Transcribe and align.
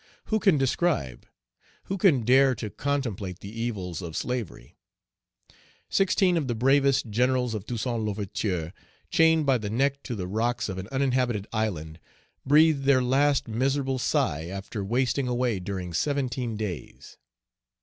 Who 0.33 0.39
can 0.39 0.57
describe, 0.57 1.27
who 1.83 1.95
can 1.99 2.23
dare 2.23 2.55
to 2.55 2.71
contemplate, 2.71 3.37
the 3.37 3.49
evils 3.61 4.01
of 4.01 4.17
slavery? 4.17 4.75
Sixteen 5.89 6.37
of 6.37 6.47
the 6.47 6.55
bravest 6.55 7.11
generals 7.11 7.53
of 7.53 7.67
Toussaint 7.67 7.99
L'Ouverture, 8.01 8.73
Page 8.73 9.11
267 9.11 9.11
chained 9.11 9.45
by 9.45 9.59
the 9.59 9.69
neck 9.69 10.01
to 10.01 10.15
the 10.15 10.25
rocks 10.27 10.69
of 10.69 10.79
an 10.79 10.87
uninhabited 10.91 11.45
island, 11.53 11.99
breathed 12.43 12.85
their 12.85 13.03
last 13.03 13.47
miserable 13.47 13.99
sigh 13.99 14.47
after 14.47 14.83
wasting 14.83 15.27
away 15.27 15.59
during 15.59 15.93
seventeen 15.93 16.57
days. 16.57 17.19